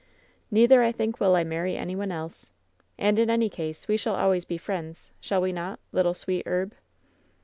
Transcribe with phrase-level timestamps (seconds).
[0.49, 2.49] Neither, I think, will I marry any one else.
[2.97, 6.73] And in any case, we shall always be friends, shall we not, little sweet herb?"